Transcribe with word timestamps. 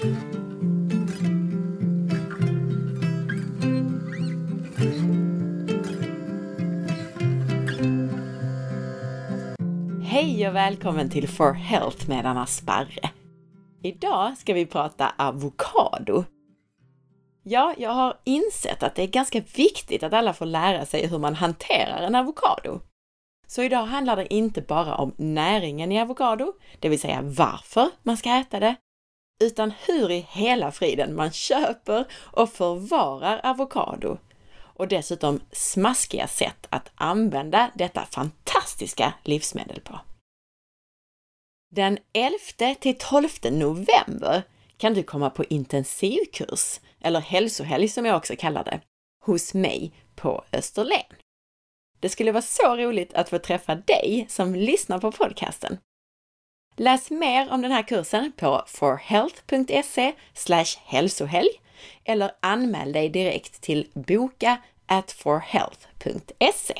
Hej 0.00 0.08
och 10.48 10.54
välkommen 10.54 11.10
till 11.10 11.28
For 11.28 11.52
Health 11.52 12.08
med 12.08 12.26
Anna 12.26 12.46
Sparre! 12.46 13.10
Idag 13.82 14.38
ska 14.38 14.54
vi 14.54 14.66
prata 14.66 15.12
avokado. 15.18 16.24
Ja, 17.42 17.74
jag 17.78 17.90
har 17.90 18.18
insett 18.24 18.82
att 18.82 18.94
det 18.94 19.02
är 19.02 19.06
ganska 19.06 19.40
viktigt 19.40 20.02
att 20.02 20.12
alla 20.12 20.32
får 20.32 20.46
lära 20.46 20.86
sig 20.86 21.06
hur 21.06 21.18
man 21.18 21.34
hanterar 21.34 22.02
en 22.02 22.14
avokado. 22.14 22.80
Så 23.46 23.62
idag 23.62 23.84
handlar 23.84 24.16
det 24.16 24.34
inte 24.34 24.62
bara 24.62 24.94
om 24.94 25.14
näringen 25.16 25.92
i 25.92 26.00
avokado, 26.00 26.52
det 26.78 26.88
vill 26.88 27.00
säga 27.00 27.22
varför 27.22 27.90
man 28.02 28.16
ska 28.16 28.30
äta 28.30 28.60
det, 28.60 28.76
utan 29.38 29.72
hur 29.86 30.10
i 30.10 30.26
hela 30.30 30.72
friden 30.72 31.14
man 31.14 31.32
köper 31.32 32.04
och 32.12 32.52
förvarar 32.52 33.40
avokado 33.44 34.18
och 34.78 34.88
dessutom 34.88 35.40
smaskiga 35.52 36.26
sätt 36.26 36.66
att 36.70 36.90
använda 36.94 37.70
detta 37.74 38.06
fantastiska 38.06 39.14
livsmedel 39.24 39.80
på. 39.80 40.00
Den 41.70 41.98
11 42.12 42.74
till 42.80 42.98
12 42.98 43.28
november 43.50 44.42
kan 44.76 44.94
du 44.94 45.02
komma 45.02 45.30
på 45.30 45.44
intensivkurs, 45.44 46.80
eller 47.00 47.20
hälsohelg 47.20 47.88
som 47.88 48.06
jag 48.06 48.16
också 48.16 48.36
kallar 48.38 48.64
det, 48.64 48.80
hos 49.24 49.54
mig 49.54 49.92
på 50.14 50.44
Österlen. 50.52 51.04
Det 52.00 52.08
skulle 52.08 52.32
vara 52.32 52.42
så 52.42 52.76
roligt 52.76 53.14
att 53.14 53.28
få 53.28 53.38
träffa 53.38 53.74
dig 53.74 54.26
som 54.28 54.54
lyssnar 54.54 54.98
på 54.98 55.12
podcasten. 55.12 55.78
Läs 56.80 57.10
mer 57.10 57.50
om 57.50 57.62
den 57.62 57.72
här 57.72 57.82
kursen 57.82 58.32
på 58.36 58.64
forhealth.se 58.66 60.14
hälsohelg 60.84 61.48
eller 62.04 62.30
anmäl 62.40 62.92
dig 62.92 63.08
direkt 63.08 63.60
till 63.60 63.88
boka 63.94 64.62
at 64.86 65.12
forhealth.se. 65.12 66.74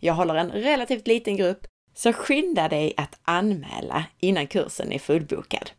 Jag 0.00 0.14
håller 0.14 0.34
en 0.34 0.50
relativt 0.50 1.06
liten 1.06 1.36
grupp, 1.36 1.66
så 1.94 2.12
skynda 2.12 2.68
dig 2.68 2.94
att 2.96 3.20
anmäla 3.22 4.04
innan 4.20 4.46
kursen 4.46 4.92
är 4.92 4.98
fullbokad. 4.98 5.70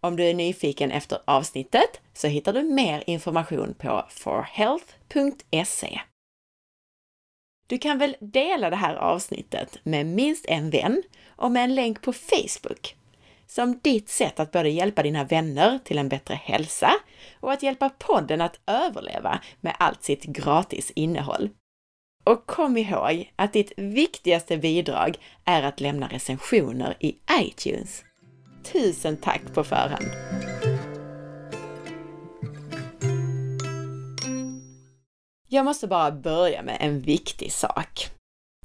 Om 0.00 0.16
du 0.16 0.24
är 0.24 0.34
nyfiken 0.34 0.90
efter 0.90 1.18
avsnittet 1.24 2.00
så 2.12 2.26
hittar 2.26 2.52
du 2.52 2.62
mer 2.62 3.04
information 3.06 3.74
på 3.74 4.04
forhealth.se. 4.10 6.00
Du 7.68 7.78
kan 7.78 7.98
väl 7.98 8.16
dela 8.20 8.70
det 8.70 8.76
här 8.76 8.94
avsnittet 8.94 9.78
med 9.82 10.06
minst 10.06 10.46
en 10.48 10.70
vän 10.70 11.02
och 11.36 11.50
med 11.50 11.64
en 11.64 11.74
länk 11.74 12.02
på 12.02 12.12
Facebook 12.12 12.94
som 13.46 13.78
ditt 13.82 14.08
sätt 14.08 14.40
att 14.40 14.52
både 14.52 14.68
hjälpa 14.68 15.02
dina 15.02 15.24
vänner 15.24 15.78
till 15.84 15.98
en 15.98 16.08
bättre 16.08 16.34
hälsa 16.34 16.90
och 17.40 17.52
att 17.52 17.62
hjälpa 17.62 17.88
podden 17.88 18.40
att 18.40 18.60
överleva 18.66 19.40
med 19.60 19.76
allt 19.78 20.02
sitt 20.02 20.24
gratis 20.24 20.92
innehåll. 20.94 21.50
Och 22.24 22.46
kom 22.46 22.76
ihåg 22.76 23.32
att 23.36 23.52
ditt 23.52 23.72
viktigaste 23.76 24.58
bidrag 24.58 25.16
är 25.44 25.62
att 25.62 25.80
lämna 25.80 26.08
recensioner 26.08 26.96
i 27.00 27.16
iTunes. 27.40 28.04
Tusen 28.72 29.16
tack 29.16 29.42
på 29.54 29.64
förhand! 29.64 30.57
Jag 35.50 35.64
måste 35.64 35.86
bara 35.86 36.10
börja 36.10 36.62
med 36.62 36.76
en 36.80 37.00
viktig 37.00 37.52
sak. 37.52 38.10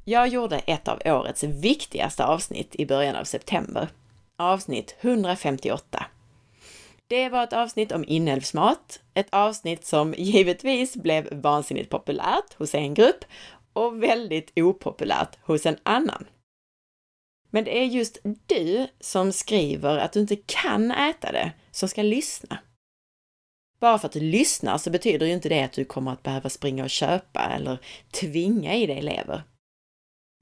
Jag 0.06 0.28
gjorde 0.28 0.60
ett 0.60 0.88
av 0.88 1.02
årets 1.06 1.44
viktigaste 1.44 2.26
avsnitt 2.26 2.76
i 2.76 2.86
början 2.86 3.16
av 3.16 3.24
september. 3.24 3.88
Avsnitt 4.36 4.96
158. 5.02 6.06
Det 7.08 7.30
var 7.30 7.44
ett 7.44 7.54
avsnitt 7.54 7.92
om 7.92 8.06
inälvsmat, 8.08 9.02
ett 9.14 9.28
avsnitt 9.30 9.86
som 9.86 10.14
givetvis 10.18 10.96
blev 10.96 11.34
vansinnigt 11.42 11.90
populärt 11.90 12.54
hos 12.58 12.76
en 12.76 12.94
grupp 12.94 13.26
och 13.74 14.04
väldigt 14.04 14.52
opopulärt 14.56 15.38
hos 15.44 15.66
en 15.66 15.78
annan. 15.84 16.26
Men 17.50 17.64
det 17.64 17.80
är 17.80 17.86
just 17.86 18.18
du 18.46 18.88
som 19.00 19.32
skriver 19.32 19.98
att 19.98 20.14
du 20.14 20.20
inte 20.20 20.36
kan 20.36 20.92
äta 20.92 21.32
det 21.32 21.52
som 21.72 21.90
ska 21.90 22.02
lyssna. 22.02 22.58
Bara 23.84 24.00
för 24.00 24.08
att 24.08 24.14
du 24.14 24.20
lyssnar 24.20 24.78
så 24.78 24.90
betyder 24.90 25.26
ju 25.26 25.34
inte 25.34 25.50
det 25.50 25.64
att 25.64 25.74
du 25.74 25.86
kommer 25.86 26.12
att 26.12 26.24
behöva 26.24 26.50
springa 26.50 26.84
och 26.84 26.90
köpa 26.90 27.42
eller 27.42 27.78
tvinga 28.12 28.76
i 28.76 28.86
dig 28.86 28.98
elever. 28.98 29.44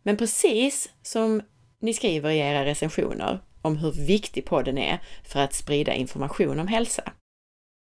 Men 0.03 0.17
precis 0.17 0.89
som 1.01 1.41
ni 1.79 1.93
skriver 1.93 2.29
i 2.29 2.37
era 2.37 2.65
recensioner 2.65 3.39
om 3.61 3.77
hur 3.77 3.91
viktig 3.91 4.45
podden 4.45 4.77
är 4.77 4.99
för 5.23 5.39
att 5.39 5.53
sprida 5.53 5.93
information 5.93 6.59
om 6.59 6.67
hälsa. 6.67 7.13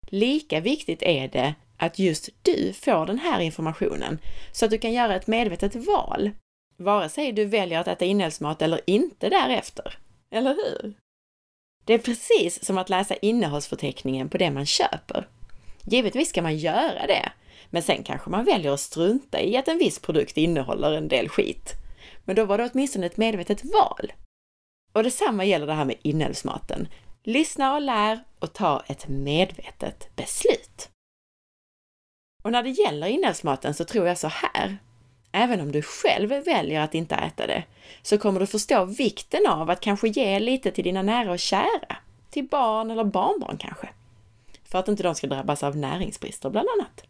Lika 0.08 0.59
viktigt 0.59 1.02
är 1.02 1.28
det 1.28 1.56
att 1.78 2.00
just 2.00 2.30
du 2.42 2.74
får 2.74 3.06
den 3.06 3.20
här 3.20 3.40
informationen 3.40 4.20
så 4.52 4.66
att 4.66 4.72
du 4.72 4.78
kan 4.78 4.94
göra 4.94 5.16
ett 5.16 5.28
medvetet 5.28 5.76
val, 5.76 6.32
vare 6.78 7.09
sig 7.09 7.32
du 7.32 7.46
väljer 7.46 7.80
att 7.80 7.88
äta 7.88 8.06
inälvsmat 8.06 8.62
eller 8.62 8.82
inte 8.86 9.30
därefter. 9.30 9.98
Eller 10.32 10.56
hur? 10.56 10.94
Det 11.86 11.94
är 11.94 12.00
precis 12.00 12.66
som 12.66 12.78
att 12.78 12.90
läsa 12.90 13.16
innehållsförteckningen 13.16 14.30
på 14.30 14.38
det 14.38 14.52
man 14.52 14.66
köper. 14.66 15.28
Givetvis 15.90 16.30
ska 16.30 16.42
man 16.42 16.58
göra 16.58 17.08
det, 17.08 17.32
men 17.70 17.84
sen 17.84 18.04
kanske 18.04 18.30
man 18.30 18.46
väljer 18.46 18.72
att 18.72 18.80
strunta 18.80 19.42
i 19.42 19.58
att 19.58 19.68
en 19.68 19.78
viss 19.78 20.00
produkt 20.00 20.38
innehåller 20.38 20.92
en 20.92 21.08
del 21.08 21.30
skit. 21.30 21.74
Men 22.26 22.36
då 22.36 22.46
var 22.46 22.58
det 22.58 22.70
åtminstone 22.74 23.06
ett 23.06 23.18
medvetet 23.18 23.64
val. 23.66 24.14
Och 24.94 25.04
detsamma 25.04 25.46
gäller 25.46 25.68
det 25.68 25.74
här 25.74 25.86
med 25.86 25.96
inälvsmaten. 26.02 26.88
Lyssna 27.24 27.74
och 27.74 27.82
lär 27.82 28.20
och 28.40 28.54
ta 28.54 28.84
ett 28.88 29.08
medvetet 29.08 30.16
beslut. 30.16 30.90
Och 32.44 32.52
när 32.52 32.64
det 32.64 32.70
gäller 32.70 33.08
inälvsmaten 33.08 33.74
så 33.74 33.86
tror 33.86 34.08
jag 34.08 34.18
så 34.18 34.28
här. 34.28 34.78
Även 35.32 35.62
om 35.62 35.72
du 35.72 35.82
själv 35.82 36.30
väljer 36.30 36.82
att 36.82 36.96
inte 36.96 37.16
äta 37.16 37.48
det, 37.48 37.64
så 38.02 38.18
kommer 38.18 38.40
du 38.40 38.48
förstå 38.48 38.86
vikten 38.86 39.48
av 39.48 39.70
att 39.70 39.82
kanske 39.82 40.08
ge 40.08 40.40
lite 40.40 40.72
till 40.72 40.84
dina 40.84 41.02
nära 41.02 41.32
och 41.32 41.40
kära. 41.40 41.98
Till 42.30 42.48
barn 42.48 42.92
eller 42.92 43.04
barnbarn 43.04 43.58
kanske. 43.58 43.90
För 44.72 44.80
att 44.80 44.88
inte 44.88 45.03
de 45.03 45.16
ska 45.16 45.28
drabbas 45.28 45.63
av 45.63 45.78
näringsbrister 45.78 46.50
bland 46.50 46.68
annat. 46.69 47.03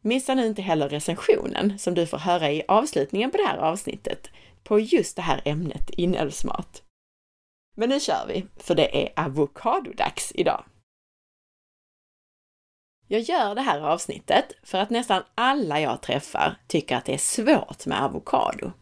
Missa 0.00 0.34
nu 0.34 0.46
inte 0.46 0.62
heller 0.62 0.88
recensionen 0.88 1.78
som 1.78 1.94
du 1.94 2.06
får 2.06 2.18
höra 2.18 2.50
i 2.50 2.62
avslutningen 2.68 3.30
på 3.30 3.36
det 3.36 3.46
här 3.46 3.58
avsnittet 3.58 4.30
på 4.64 4.80
just 4.80 5.16
det 5.16 5.22
här 5.22 5.42
ämnet 5.44 5.90
inälvsmat. 5.90 6.82
Men 7.76 7.88
nu 7.88 8.00
kör 8.00 8.26
vi, 8.28 8.46
för 8.56 8.74
det 8.74 9.02
är 9.02 9.12
avokadodags 9.16 10.32
idag. 10.34 10.64
Jag 13.06 13.20
gör 13.20 13.54
det 13.54 13.60
här 13.60 13.80
avsnittet 13.80 14.52
för 14.62 14.78
att 14.78 14.90
nästan 14.90 15.22
alla 15.34 15.80
jag 15.80 16.02
träffar 16.02 16.56
tycker 16.66 16.96
att 16.96 17.04
det 17.04 17.14
är 17.14 17.18
svårt 17.18 17.86
med 17.86 18.02
avokado. 18.02 18.72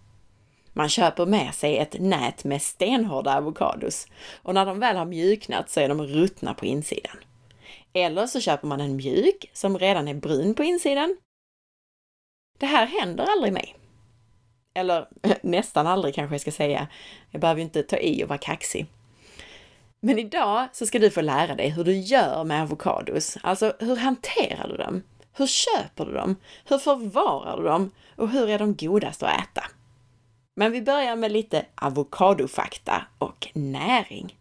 Man 0.80 0.88
köper 0.88 1.26
med 1.26 1.54
sig 1.54 1.78
ett 1.78 2.00
nät 2.00 2.44
med 2.44 2.62
stenhårda 2.62 3.32
avokados 3.32 4.06
och 4.42 4.54
när 4.54 4.66
de 4.66 4.78
väl 4.78 4.96
har 4.96 5.04
mjuknat 5.04 5.70
så 5.70 5.80
är 5.80 5.88
de 5.88 6.02
ruttna 6.02 6.54
på 6.54 6.66
insidan. 6.66 7.16
Eller 7.92 8.26
så 8.26 8.40
köper 8.40 8.66
man 8.66 8.80
en 8.80 8.96
mjuk 8.96 9.50
som 9.52 9.78
redan 9.78 10.08
är 10.08 10.14
brun 10.14 10.54
på 10.54 10.64
insidan. 10.64 11.16
Det 12.58 12.66
här 12.66 12.86
händer 12.86 13.24
aldrig 13.24 13.52
mig. 13.52 13.76
Eller 14.74 15.08
nästan 15.42 15.86
aldrig 15.86 16.14
kanske 16.14 16.34
jag 16.34 16.40
ska 16.40 16.52
säga. 16.52 16.86
Jag 17.30 17.40
behöver 17.40 17.58
ju 17.58 17.64
inte 17.64 17.82
ta 17.82 17.96
i 17.96 18.24
och 18.24 18.28
vara 18.28 18.38
kaxig. 18.38 18.86
Men 20.00 20.18
idag 20.18 20.68
så 20.72 20.86
ska 20.86 20.98
du 20.98 21.10
få 21.10 21.20
lära 21.20 21.54
dig 21.54 21.68
hur 21.68 21.84
du 21.84 21.96
gör 21.96 22.44
med 22.44 22.62
avokados. 22.62 23.36
Alltså, 23.42 23.72
hur 23.78 23.96
hanterar 23.96 24.68
du 24.68 24.76
dem? 24.76 25.02
Hur 25.32 25.46
köper 25.46 26.04
du 26.04 26.12
dem? 26.12 26.36
Hur 26.64 26.78
förvarar 26.78 27.56
du 27.56 27.62
dem? 27.62 27.90
Och 28.16 28.28
hur 28.28 28.50
är 28.50 28.58
de 28.58 28.76
godast 28.76 29.22
att 29.22 29.40
äta? 29.40 29.62
Men 30.56 30.72
vi 30.72 30.82
börjar 30.82 31.16
med 31.16 31.32
lite 31.32 31.66
avokadofakta 31.74 33.06
och 33.18 33.48
näring. 33.54 34.36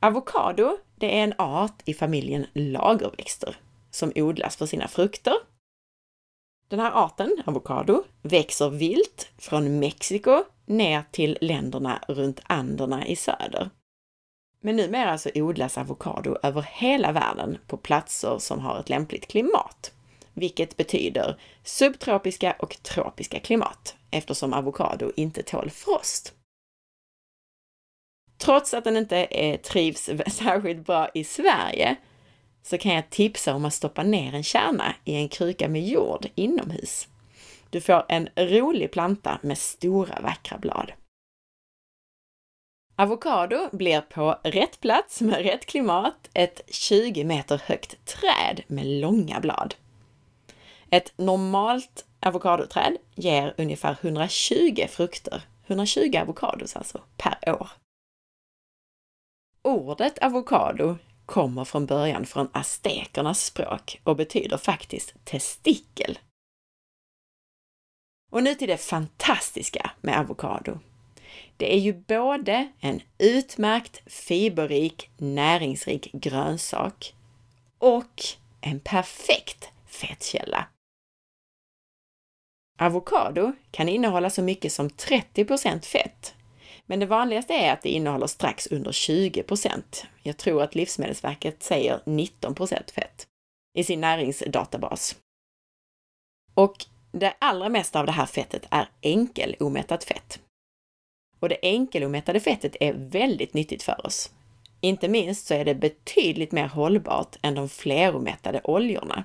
Avokado, 0.00 0.78
det 0.94 1.18
är 1.18 1.24
en 1.24 1.34
art 1.38 1.82
i 1.84 1.94
familjen 1.94 2.46
lagerväxter 2.54 3.56
som 3.90 4.12
odlas 4.14 4.56
för 4.56 4.66
sina 4.66 4.88
frukter 4.88 5.34
den 6.72 6.80
här 6.80 7.04
arten, 7.04 7.42
avokado, 7.44 8.04
växer 8.22 8.70
vilt 8.70 9.32
från 9.38 9.78
Mexiko 9.78 10.44
ner 10.66 11.04
till 11.10 11.38
länderna 11.40 12.04
runt 12.08 12.40
Anderna 12.44 13.06
i 13.06 13.16
söder. 13.16 13.70
Men 14.60 14.76
numera 14.76 15.18
så 15.18 15.30
odlas 15.34 15.78
avokado 15.78 16.36
över 16.42 16.62
hela 16.62 17.12
världen 17.12 17.58
på 17.66 17.76
platser 17.76 18.38
som 18.38 18.60
har 18.60 18.80
ett 18.80 18.88
lämpligt 18.88 19.26
klimat, 19.26 19.92
vilket 20.34 20.76
betyder 20.76 21.40
subtropiska 21.64 22.56
och 22.58 22.82
tropiska 22.82 23.40
klimat 23.40 23.96
eftersom 24.10 24.52
avokado 24.52 25.12
inte 25.16 25.42
tål 25.42 25.70
frost. 25.70 26.34
Trots 28.38 28.74
att 28.74 28.84
den 28.84 28.96
inte 28.96 29.26
är, 29.30 29.56
trivs 29.56 30.10
särskilt 30.26 30.86
bra 30.86 31.08
i 31.14 31.24
Sverige 31.24 31.96
så 32.62 32.78
kan 32.78 32.94
jag 32.94 33.10
tipsa 33.10 33.54
om 33.54 33.64
att 33.64 33.74
stoppa 33.74 34.02
ner 34.02 34.34
en 34.34 34.42
kärna 34.42 34.94
i 35.04 35.14
en 35.14 35.28
kruka 35.28 35.68
med 35.68 35.86
jord 35.86 36.26
inomhus. 36.34 37.08
Du 37.70 37.80
får 37.80 38.04
en 38.08 38.28
rolig 38.36 38.90
planta 38.90 39.38
med 39.42 39.58
stora 39.58 40.20
vackra 40.20 40.58
blad. 40.58 40.92
Avokado 42.96 43.68
blir 43.72 44.00
på 44.00 44.38
rätt 44.42 44.80
plats 44.80 45.20
med 45.20 45.42
rätt 45.42 45.66
klimat 45.66 46.30
ett 46.34 46.60
20 46.68 47.24
meter 47.24 47.62
högt 47.64 48.06
träd 48.06 48.62
med 48.66 48.86
långa 48.86 49.40
blad. 49.40 49.74
Ett 50.92 51.12
normalt 51.18 52.06
avokadoträd 52.20 52.96
ger 53.14 53.54
ungefär 53.58 53.96
120 54.00 54.86
frukter, 54.88 55.42
120 55.66 56.16
avokados 56.16 56.76
alltså, 56.76 57.02
per 57.16 57.54
år. 57.60 57.70
Ordet 59.62 60.18
avokado 60.18 60.96
kommer 61.26 61.64
från 61.64 61.86
början 61.86 62.26
från 62.26 62.48
aztekernas 62.52 63.44
språk 63.44 64.00
och 64.04 64.16
betyder 64.16 64.56
faktiskt 64.56 65.14
testikel. 65.24 66.18
Och 68.30 68.42
nu 68.42 68.54
till 68.54 68.68
det 68.68 68.76
fantastiska 68.76 69.90
med 70.00 70.18
avokado. 70.18 70.78
Det 71.56 71.74
är 71.74 71.78
ju 71.78 71.92
både 71.92 72.72
en 72.80 73.00
utmärkt 73.18 74.12
fiberrik, 74.12 75.10
näringsrik 75.16 76.12
grönsak 76.12 77.14
och 77.78 78.22
en 78.60 78.80
perfekt 78.80 79.70
fettkälla. 79.86 80.66
Avokado 82.82 83.52
kan 83.70 83.88
innehålla 83.88 84.30
så 84.30 84.42
mycket 84.42 84.72
som 84.72 84.88
30% 84.88 85.84
fett, 85.84 86.34
men 86.86 87.00
det 87.00 87.06
vanligaste 87.06 87.54
är 87.54 87.72
att 87.72 87.82
det 87.82 87.88
innehåller 87.88 88.26
strax 88.26 88.66
under 88.66 88.92
20 88.92 89.44
Jag 90.22 90.36
tror 90.36 90.62
att 90.62 90.74
Livsmedelsverket 90.74 91.62
säger 91.62 92.00
19 92.06 92.56
fett 92.94 93.26
i 93.78 93.84
sin 93.84 94.00
näringsdatabas. 94.00 95.16
Och 96.54 96.86
det 97.12 97.34
allra 97.38 97.68
mesta 97.68 98.00
av 98.00 98.06
det 98.06 98.12
här 98.12 98.26
fettet 98.26 98.66
är 98.70 98.88
enkelomättat 99.02 100.04
fett. 100.04 100.40
Och 101.40 101.48
det 101.48 101.58
enkelomättade 101.62 102.40
fettet 102.40 102.76
är 102.80 102.92
väldigt 102.92 103.54
nyttigt 103.54 103.82
för 103.82 104.06
oss. 104.06 104.30
Inte 104.80 105.08
minst 105.08 105.46
så 105.46 105.54
är 105.54 105.64
det 105.64 105.74
betydligt 105.74 106.52
mer 106.52 106.66
hållbart 106.66 107.36
än 107.42 107.54
de 107.54 107.68
fleromättade 107.68 108.60
oljorna. 108.64 109.24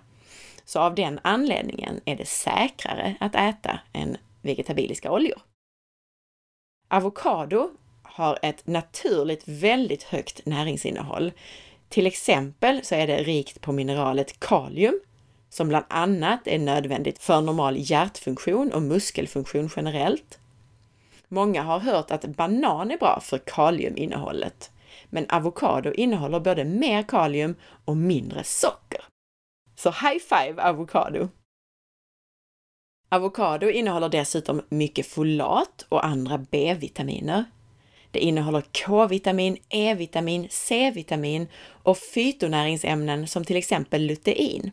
Så 0.68 0.80
av 0.80 0.96
den 0.96 1.20
anledningen 1.22 2.02
är 2.06 2.16
det 2.16 2.26
säkrare 2.26 3.16
att 3.20 3.36
äta 3.36 3.80
än 3.94 4.18
vegetabiliska 4.42 5.12
oljor. 5.12 5.42
Avokado 6.88 7.70
har 8.04 8.40
ett 8.42 8.68
naturligt 8.68 9.44
väldigt 9.48 10.04
högt 10.04 10.46
näringsinnehåll. 10.46 11.32
Till 11.90 12.08
exempel 12.08 12.86
så 12.86 12.96
är 12.96 13.08
det 13.08 13.24
rikt 13.24 13.62
på 13.62 13.72
mineralet 13.72 14.40
kalium, 14.40 15.00
som 15.50 15.68
bland 15.68 15.86
annat 15.90 16.48
är 16.48 16.60
nödvändigt 16.60 17.20
för 17.20 17.42
normal 17.42 17.76
hjärtfunktion 17.78 18.72
och 18.72 18.82
muskelfunktion 18.82 19.70
generellt. 19.76 20.40
Många 21.28 21.64
har 21.64 21.80
hört 21.80 22.12
att 22.12 22.26
banan 22.26 22.92
är 22.92 22.98
bra 22.98 23.20
för 23.24 23.38
kaliuminnehållet, 23.38 24.72
men 25.10 25.30
avokado 25.30 25.92
innehåller 25.92 26.40
både 26.40 26.64
mer 26.64 27.04
kalium 27.04 27.56
och 27.86 27.98
mindre 27.98 28.44
socker. 28.44 28.87
Så 29.80 29.92
high 29.92 30.20
five 30.20 30.62
avokado! 30.62 31.30
Avokado 33.10 33.70
innehåller 33.70 34.10
dessutom 34.10 34.62
mycket 34.70 35.08
folat 35.08 35.86
och 35.90 36.06
andra 36.06 36.38
B-vitaminer. 36.38 37.46
Det 38.12 38.20
innehåller 38.20 38.64
K-vitamin, 38.86 39.58
E-vitamin, 39.70 40.48
C-vitamin 40.50 41.48
och 41.84 41.98
fytonäringsämnen 41.98 43.28
som 43.28 43.46
till 43.46 43.58
exempel 43.58 44.02
lutein. 44.02 44.72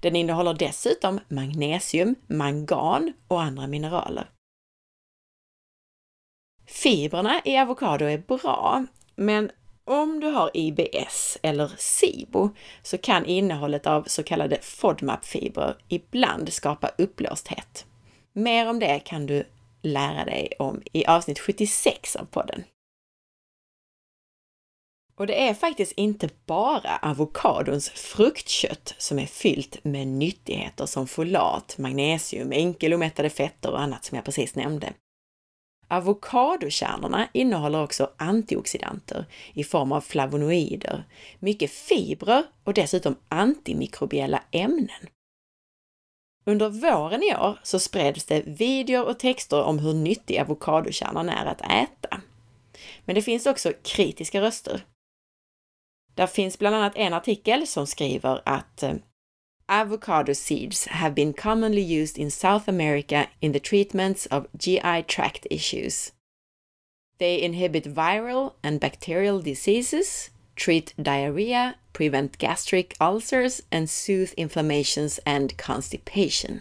Den 0.00 0.16
innehåller 0.16 0.54
dessutom 0.54 1.20
magnesium, 1.28 2.14
mangan 2.26 3.12
och 3.28 3.42
andra 3.42 3.66
mineraler. 3.66 4.30
Fibrerna 6.66 7.40
i 7.44 7.58
avokado 7.58 8.04
är 8.04 8.18
bra, 8.18 8.86
men 9.16 9.50
om 9.88 10.20
du 10.20 10.26
har 10.26 10.50
IBS 10.54 11.38
eller 11.42 11.72
SIBO 11.78 12.50
så 12.82 12.98
kan 12.98 13.26
innehållet 13.26 13.86
av 13.86 14.02
så 14.06 14.22
kallade 14.22 14.58
FODMAP-fibrer 14.62 15.76
ibland 15.88 16.52
skapa 16.52 16.90
uppblåsthet. 16.98 17.86
Mer 18.32 18.68
om 18.70 18.78
det 18.78 19.00
kan 19.00 19.26
du 19.26 19.44
lära 19.82 20.24
dig 20.24 20.52
om 20.58 20.82
i 20.92 21.06
avsnitt 21.06 21.38
76 21.38 22.16
av 22.16 22.24
podden. 22.24 22.64
Och 25.18 25.26
det 25.26 25.48
är 25.48 25.54
faktiskt 25.54 25.92
inte 25.92 26.28
bara 26.46 26.98
avokadons 27.02 27.90
fruktkött 27.90 28.94
som 28.98 29.18
är 29.18 29.26
fyllt 29.26 29.84
med 29.84 30.08
nyttigheter 30.08 30.86
som 30.86 31.06
folat, 31.06 31.78
magnesium, 31.78 32.52
enkelomättade 32.52 33.30
fetter 33.30 33.70
och 33.70 33.80
annat 33.80 34.04
som 34.04 34.16
jag 34.16 34.24
precis 34.24 34.54
nämnde. 34.54 34.92
Avokadokärnorna 35.88 37.28
innehåller 37.32 37.82
också 37.82 38.10
antioxidanter 38.16 39.26
i 39.52 39.64
form 39.64 39.92
av 39.92 40.00
flavonoider, 40.00 41.04
mycket 41.38 41.70
fibrer 41.70 42.44
och 42.64 42.74
dessutom 42.74 43.16
antimikrobiella 43.28 44.42
ämnen. 44.50 45.08
Under 46.44 46.68
våren 46.68 47.22
i 47.22 47.34
år 47.36 47.60
så 47.62 47.78
spreds 47.78 48.24
det 48.24 48.42
videor 48.46 49.04
och 49.04 49.18
texter 49.18 49.62
om 49.62 49.78
hur 49.78 49.94
nyttig 49.94 50.38
avokadokärnan 50.38 51.28
är 51.28 51.46
att 51.46 51.60
äta. 51.60 52.20
Men 53.04 53.14
det 53.14 53.22
finns 53.22 53.46
också 53.46 53.72
kritiska 53.82 54.40
röster. 54.40 54.84
Där 56.14 56.26
finns 56.26 56.58
bland 56.58 56.76
annat 56.76 56.96
en 56.96 57.14
artikel 57.14 57.66
som 57.66 57.86
skriver 57.86 58.42
att 58.44 58.82
eh, 58.82 58.94
avocado 59.68 60.32
seeds 60.32 60.86
have 60.86 61.14
been 61.14 61.32
commonly 61.32 61.82
used 61.82 62.18
in 62.18 62.30
South 62.30 62.68
America 62.68 63.28
in 63.40 63.52
the 63.52 63.60
treatments 63.60 64.26
of 64.26 64.46
GI 64.56 65.02
tract 65.02 65.46
issues. 65.50 66.12
They 67.18 67.42
inhibit 67.42 67.84
viral 67.84 68.54
and 68.62 68.80
bacterial 68.80 69.40
diseases, 69.40 70.30
treat 70.56 70.94
diarrhea, 71.00 71.76
prevent 71.92 72.38
gastric 72.38 72.94
ulcers 73.00 73.62
and 73.72 73.90
soothe 73.90 74.32
inflammations 74.36 75.18
and 75.26 75.56
constipation. 75.56 76.60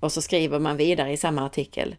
Och 0.00 0.12
så 0.12 0.22
skriver 0.22 0.58
man 0.58 0.76
vidare 0.76 1.12
i 1.12 1.16
samma 1.16 1.42
artikel. 1.42 1.96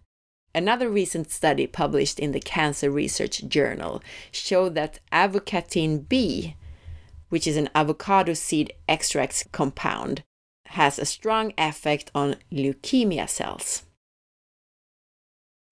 Another 0.54 0.90
recent 0.90 1.32
study 1.32 1.68
published 1.68 2.20
in 2.20 2.32
the 2.32 2.40
Cancer 2.40 2.90
Research 2.90 3.42
Journal 3.50 4.02
showed 4.32 4.76
that 4.76 5.00
avocatin 5.12 6.08
B 6.08 6.56
which 7.30 7.48
is 7.48 7.58
an 7.58 7.70
avocado 7.74 8.34
seed 8.34 8.72
extract 8.88 9.52
compound, 9.52 10.22
has 10.66 11.00
a 11.00 11.06
strong 11.06 11.54
effect 11.58 12.12
on 12.14 12.36
leukemia 12.50 13.28
cells. 13.28 13.84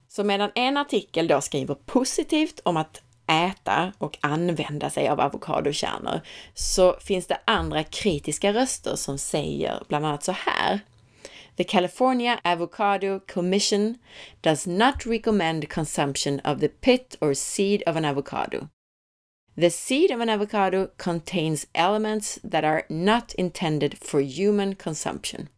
Så 0.08 0.24
medan 0.24 0.52
en 0.56 0.78
artikel 0.78 1.28
då 1.28 1.42
skriver 1.42 1.76
positivt 1.76 2.60
om 2.64 2.78
att 2.78 3.02
äta 3.28 3.94
och 3.98 4.18
använda 4.22 4.90
sig 4.90 5.08
av 5.10 5.20
avokadokärnor 5.20 6.22
så 6.54 6.96
finns 7.00 7.28
det 7.28 7.40
andra 7.46 7.84
kritiska 7.84 8.54
röster 8.54 8.96
som 8.96 9.18
säger 9.18 9.84
bland 9.88 10.06
annat 10.06 10.24
så 10.24 10.32
här. 10.32 10.80
The 11.58 11.64
California 11.64 12.40
Avocado 12.44 13.20
Commission 13.20 13.96
does 14.42 14.68
not 14.68 15.06
recommend 15.06 15.70
consumption 15.70 16.40
of 16.40 16.60
the 16.60 16.68
pit 16.68 17.18
or 17.22 17.34
seed 17.34 17.84
of 17.88 17.96
an 17.96 18.06
avocado. 18.06 18.68
The 19.56 19.70
seed 19.70 20.10
of 20.12 20.20
an 20.20 20.30
avocado 20.30 20.90
contains 20.98 21.68
elements 21.76 22.40
that 22.44 22.64
are 22.64 22.86
not 22.90 23.36
intended 23.36 23.98
for 24.00 24.20
human 24.20 24.76
consumption. 24.76 25.50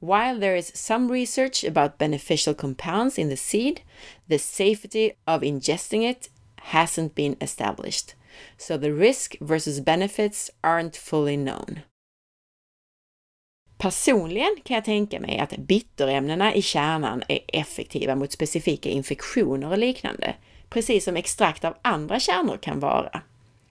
While 0.00 0.38
there 0.38 0.56
is 0.56 0.72
some 0.74 1.10
research 1.10 1.64
about 1.64 1.98
beneficial 1.98 2.54
compounds 2.54 3.18
in 3.18 3.28
the 3.28 3.36
seed, 3.36 3.82
the 4.28 4.38
safety 4.38 5.12
of 5.26 5.42
ingesting 5.42 6.02
it 6.02 6.28
hasn't 6.72 7.14
been 7.14 7.36
established, 7.40 8.14
so 8.56 8.76
the 8.76 8.92
risk 8.92 9.36
versus 9.40 9.80
benefits 9.80 10.50
aren't 10.62 10.96
fully 10.96 11.36
known. 11.36 11.82
Personligen 13.78 14.56
kan 14.64 14.74
jag 14.74 14.84
tänka 14.84 15.20
mig 15.20 15.38
att 15.38 15.56
bitterämnena 15.56 16.54
i 16.54 16.62
kärnan 16.62 17.22
är 17.28 17.40
effektiva 17.52 18.14
mot 18.14 18.32
specifika 18.32 18.88
infektioner 18.88 19.70
och 19.70 19.78
liknande, 19.78 20.34
precis 20.76 21.04
som 21.04 21.16
extrakt 21.16 21.64
av 21.64 21.76
andra 21.82 22.20
kärnor 22.20 22.56
kan 22.56 22.80
vara. 22.80 23.22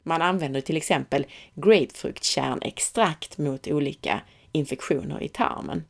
Man 0.03 0.21
använder 0.21 0.61
till 0.61 0.77
exempel 0.77 1.25
grapefruktkärnextrakt 1.53 3.37
mot 3.37 3.67
olika 3.67 4.21
infektioner 4.51 5.23
i 5.23 5.29
tarmen, 5.29 5.83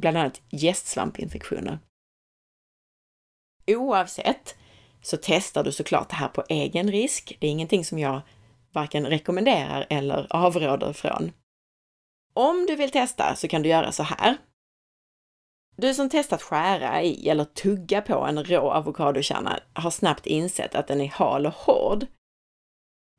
bland 0.00 0.16
annat 0.16 0.40
gästsvampinfektioner. 0.50 1.78
Oavsett 3.66 4.54
så 5.02 5.16
testar 5.22 5.64
du 5.64 5.72
såklart 5.72 6.08
det 6.08 6.16
här 6.16 6.28
på 6.28 6.44
egen 6.48 6.90
risk. 6.90 7.36
Det 7.40 7.46
är 7.46 7.50
ingenting 7.50 7.84
som 7.84 7.98
jag 7.98 8.20
varken 8.72 9.06
rekommenderar 9.06 9.86
eller 9.90 10.26
avråder 10.30 10.92
från. 10.92 11.32
Om 12.34 12.66
du 12.66 12.76
vill 12.76 12.90
testa 12.90 13.36
så 13.36 13.48
kan 13.48 13.62
du 13.62 13.68
göra 13.68 13.92
så 13.92 14.02
här. 14.02 14.36
Du 15.76 15.94
som 15.94 16.08
testat 16.08 16.42
skära 16.42 17.02
i 17.02 17.28
eller 17.28 17.44
tugga 17.44 18.02
på 18.02 18.14
en 18.14 18.44
rå 18.44 18.70
avokadokärna 18.70 19.60
har 19.72 19.90
snabbt 19.90 20.26
insett 20.26 20.74
att 20.74 20.86
den 20.86 21.00
är 21.00 21.08
hal 21.08 21.46
och 21.46 21.54
hård. 21.54 22.06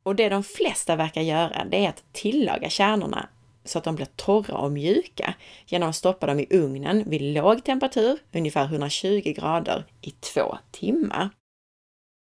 Och 0.03 0.15
det 0.15 0.29
de 0.29 0.43
flesta 0.43 0.95
verkar 0.95 1.21
göra, 1.21 1.65
det 1.65 1.85
är 1.85 1.89
att 1.89 2.03
tillaga 2.11 2.69
kärnorna 2.69 3.29
så 3.65 3.77
att 3.77 3.83
de 3.83 3.95
blir 3.95 4.07
torra 4.15 4.57
och 4.57 4.71
mjuka 4.71 5.33
genom 5.65 5.89
att 5.89 5.95
stoppa 5.95 6.25
dem 6.25 6.39
i 6.39 6.47
ugnen 6.49 7.09
vid 7.09 7.21
låg 7.21 7.63
temperatur, 7.63 8.19
ungefär 8.33 8.65
120 8.65 9.33
grader, 9.35 9.85
i 10.01 10.11
två 10.11 10.57
timmar. 10.71 11.29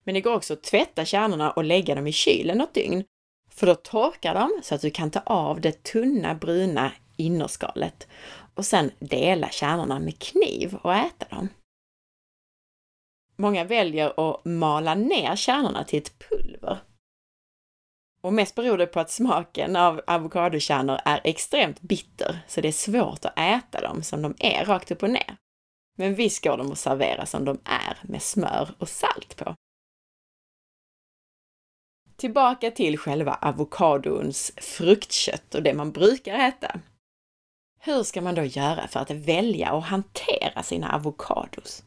Men 0.04 0.14
det 0.14 0.20
går 0.20 0.34
också 0.34 0.52
att 0.52 0.62
tvätta 0.62 1.04
kärnorna 1.04 1.50
och 1.50 1.64
lägga 1.64 1.94
dem 1.94 2.06
i 2.06 2.12
kylen 2.12 2.58
något 2.58 2.74
dygn, 2.74 3.04
för 3.50 3.66
då 3.66 3.74
torkar 3.74 4.34
de 4.34 4.60
så 4.62 4.74
att 4.74 4.80
du 4.80 4.90
kan 4.90 5.10
ta 5.10 5.20
av 5.20 5.60
det 5.60 5.82
tunna 5.82 6.34
bruna 6.34 6.92
innerskalet 7.16 8.08
och 8.56 8.66
sen 8.66 8.90
dela 8.98 9.50
kärnorna 9.50 9.98
med 9.98 10.18
kniv 10.18 10.74
och 10.74 10.94
äta 10.94 11.36
dem. 11.36 11.48
Många 13.36 13.64
väljer 13.64 14.30
att 14.30 14.44
mala 14.44 14.94
ner 14.94 15.36
kärnorna 15.36 15.84
till 15.84 15.98
ett 15.98 16.18
pulver. 16.18 16.78
Och 18.20 18.32
mest 18.32 18.54
beror 18.54 18.78
det 18.78 18.86
på 18.86 19.00
att 19.00 19.10
smaken 19.10 19.76
av 19.76 20.00
avokadokärnor 20.06 20.98
är 21.04 21.20
extremt 21.24 21.80
bitter, 21.80 22.38
så 22.48 22.60
det 22.60 22.68
är 22.68 22.72
svårt 22.72 23.24
att 23.24 23.38
äta 23.38 23.80
dem 23.80 24.02
som 24.02 24.22
de 24.22 24.34
är 24.38 24.64
rakt 24.64 24.90
upp 24.90 25.02
och 25.02 25.10
ner. 25.10 25.36
Men 25.98 26.14
visst 26.14 26.44
går 26.44 26.56
de 26.56 26.72
att 26.72 26.78
servera 26.78 27.26
som 27.26 27.44
de 27.44 27.60
är 27.64 27.98
med 28.02 28.22
smör 28.22 28.74
och 28.78 28.88
salt 28.88 29.36
på. 29.36 29.54
Tillbaka 32.16 32.70
till 32.70 32.98
själva 32.98 33.38
avokadons 33.42 34.52
fruktkött 34.56 35.54
och 35.54 35.62
det 35.62 35.74
man 35.74 35.92
brukar 35.92 36.34
äta. 36.48 36.80
Hur 37.86 38.02
ska 38.02 38.22
man 38.22 38.34
då 38.34 38.44
göra 38.44 38.88
för 38.88 39.00
att 39.00 39.10
välja 39.10 39.72
och 39.72 39.82
hantera 39.82 40.62
sina 40.62 40.88
avokados? 40.88 41.84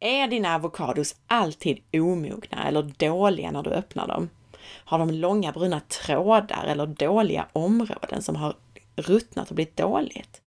Är 0.00 0.28
dina 0.28 0.48
avokados 0.48 1.16
alltid 1.26 1.82
omogna 1.92 2.68
eller 2.68 2.82
dåliga 2.82 3.50
när 3.50 3.62
du 3.62 3.70
öppnar 3.70 4.08
dem? 4.08 4.30
Har 4.64 4.98
de 4.98 5.10
långa 5.10 5.52
bruna 5.52 5.80
trådar 5.80 6.64
eller 6.64 6.86
dåliga 6.86 7.48
områden 7.52 8.22
som 8.22 8.36
har 8.36 8.56
ruttnat 8.96 9.48
och 9.48 9.54
blivit 9.54 9.76
dåligt? 9.76 10.42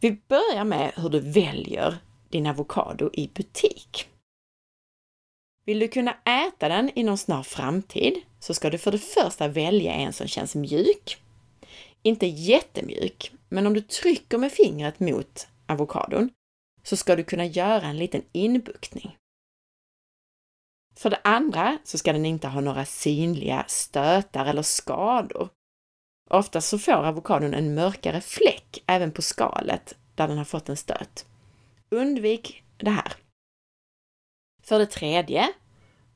Vi 0.00 0.20
börjar 0.28 0.64
med 0.64 0.92
hur 0.96 1.08
du 1.08 1.20
väljer 1.20 1.98
din 2.28 2.46
avokado 2.46 3.10
i 3.12 3.30
butik. 3.34 4.08
Vill 5.64 5.78
du 5.78 5.88
kunna 5.88 6.16
äta 6.24 6.68
den 6.68 6.90
inom 6.94 7.18
snar 7.18 7.42
framtid 7.42 8.14
så 8.40 8.54
ska 8.54 8.70
du 8.70 8.78
för 8.78 8.92
det 8.92 8.98
första 8.98 9.48
välja 9.48 9.92
en 9.92 10.12
som 10.12 10.26
känns 10.26 10.54
mjuk. 10.54 11.20
Inte 12.02 12.26
jättemjuk, 12.26 13.32
men 13.48 13.66
om 13.66 13.74
du 13.74 13.80
trycker 13.80 14.38
med 14.38 14.52
fingret 14.52 15.00
mot 15.00 15.48
avokadon 15.66 16.30
så 16.82 16.96
ska 16.96 17.16
du 17.16 17.24
kunna 17.24 17.44
göra 17.44 17.86
en 17.86 17.96
liten 17.96 18.22
inbuktning. 18.32 19.16
För 20.96 21.10
det 21.10 21.20
andra 21.24 21.78
så 21.84 21.98
ska 21.98 22.12
den 22.12 22.26
inte 22.26 22.48
ha 22.48 22.60
några 22.60 22.84
synliga 22.84 23.64
stötar 23.68 24.46
eller 24.46 24.62
skador. 24.62 25.48
Oftast 26.30 26.68
så 26.68 26.78
får 26.78 26.92
avokadon 26.92 27.54
en 27.54 27.74
mörkare 27.74 28.20
fläck 28.20 28.82
även 28.86 29.12
på 29.12 29.22
skalet 29.22 29.96
där 30.14 30.28
den 30.28 30.38
har 30.38 30.44
fått 30.44 30.68
en 30.68 30.76
stöt. 30.76 31.26
Undvik 31.90 32.62
det 32.76 32.90
här. 32.90 33.12
För 34.62 34.78
det 34.78 34.86
tredje, 34.86 35.52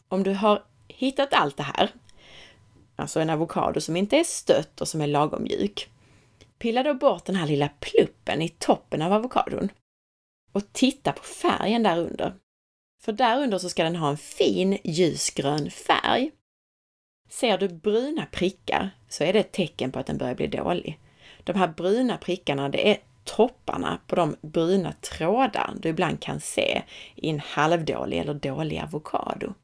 om 0.09 0.23
du 0.23 0.33
har 0.33 0.65
hittat 0.89 1.33
allt 1.33 1.57
det 1.57 1.63
här, 1.63 1.91
alltså 2.97 3.21
en 3.21 3.31
avokado 3.31 3.81
som 3.81 3.97
inte 3.97 4.17
är 4.17 4.25
stött 4.25 4.81
och 4.81 4.89
som 4.89 5.01
är 5.01 5.07
lagom 5.07 5.43
mjuk, 5.43 5.91
pilla 6.59 6.83
då 6.83 6.95
bort 6.95 7.25
den 7.25 7.37
här 7.37 7.47
lilla 7.47 7.69
pluppen 7.81 8.43
i 8.43 8.49
toppen 8.49 9.03
av 9.03 9.13
avokadon 9.13 9.69
och 10.53 10.73
titta 10.73 11.13
på 11.13 11.23
färgen 11.23 11.83
där 11.83 11.99
under. 11.99 12.35
För 13.03 13.13
där 13.13 13.43
under 13.43 13.59
så 13.59 13.69
ska 13.69 13.85
den 13.85 13.97
ha 13.97 14.11
en 14.11 14.17
fin 14.17 14.79
ljusgrön 14.85 15.71
färg. 15.71 16.31
Ser 17.31 17.59
du 17.59 17.69
bruna 17.69 18.27
prickar 18.27 18.91
så 19.09 19.25
är 19.25 19.33
det 19.33 19.39
ett 19.39 19.53
tecken 19.53 19.93
på 19.93 19.99
att 19.99 20.07
den 20.07 20.19
börjar 20.19 20.35
bli 20.35 20.47
dålig. 20.47 20.99
De 21.45 21.57
här 21.57 21.69
bruna 21.69 22.17
prickarna, 22.17 22.69
det 22.69 22.91
är 22.91 22.99
topparna 23.25 24.01
på 24.07 24.17
de 24.17 24.37
bruna 24.43 24.93
trådar 24.93 25.75
du 25.77 25.89
ibland 25.89 26.21
kan 26.21 26.41
se 26.41 26.83
i 27.15 27.31
en 27.31 27.41
halvdålig 27.41 28.19
eller 28.19 28.35
dålig 28.35 28.81
avokado. 28.81 29.55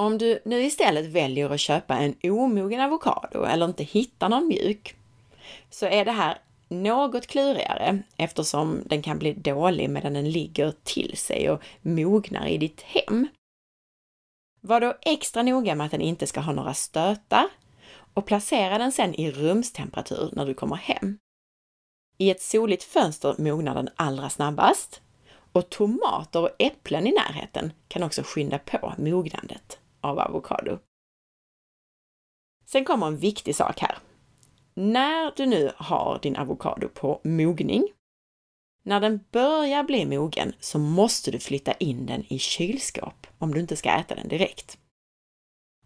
Om 0.00 0.18
du 0.18 0.42
nu 0.44 0.62
istället 0.62 1.06
väljer 1.06 1.50
att 1.50 1.60
köpa 1.60 1.96
en 1.96 2.14
omogen 2.22 2.80
avokado 2.80 3.44
eller 3.44 3.66
inte 3.66 3.84
hittar 3.84 4.28
någon 4.28 4.48
mjuk, 4.48 4.96
så 5.70 5.86
är 5.86 6.04
det 6.04 6.12
här 6.12 6.38
något 6.68 7.26
klurigare 7.26 8.02
eftersom 8.16 8.82
den 8.86 9.02
kan 9.02 9.18
bli 9.18 9.32
dålig 9.32 9.90
medan 9.90 10.12
den 10.12 10.30
ligger 10.30 10.74
till 10.82 11.16
sig 11.16 11.50
och 11.50 11.62
mognar 11.82 12.46
i 12.46 12.58
ditt 12.58 12.80
hem. 12.80 13.28
Var 14.60 14.80
då 14.80 14.94
extra 15.00 15.42
noga 15.42 15.74
med 15.74 15.84
att 15.84 15.92
den 15.92 16.00
inte 16.00 16.26
ska 16.26 16.40
ha 16.40 16.52
några 16.52 16.74
stötar 16.74 17.48
och 18.14 18.26
placera 18.26 18.78
den 18.78 18.92
sedan 18.92 19.14
i 19.14 19.30
rumstemperatur 19.30 20.30
när 20.32 20.46
du 20.46 20.54
kommer 20.54 20.76
hem. 20.76 21.18
I 22.18 22.30
ett 22.30 22.42
soligt 22.42 22.84
fönster 22.84 23.34
mognar 23.38 23.74
den 23.74 23.88
allra 23.96 24.30
snabbast 24.30 25.00
och 25.52 25.70
tomater 25.70 26.42
och 26.42 26.56
äpplen 26.58 27.06
i 27.06 27.12
närheten 27.12 27.72
kan 27.88 28.02
också 28.02 28.22
skynda 28.24 28.58
på 28.58 28.94
mognandet 28.98 29.80
av 30.00 30.18
avokado. 30.18 30.78
Sen 32.64 32.84
kommer 32.84 33.06
en 33.06 33.16
viktig 33.16 33.56
sak 33.56 33.80
här. 33.80 33.98
När 34.74 35.32
du 35.36 35.46
nu 35.46 35.72
har 35.76 36.18
din 36.22 36.36
avokado 36.36 36.88
på 36.88 37.20
mogning, 37.24 37.88
när 38.82 39.00
den 39.00 39.20
börjar 39.30 39.84
bli 39.84 40.06
mogen 40.06 40.52
så 40.60 40.78
måste 40.78 41.30
du 41.30 41.38
flytta 41.38 41.72
in 41.72 42.06
den 42.06 42.24
i 42.32 42.38
kylskåp 42.38 43.26
om 43.38 43.54
du 43.54 43.60
inte 43.60 43.76
ska 43.76 43.90
äta 43.90 44.14
den 44.14 44.28
direkt. 44.28 44.78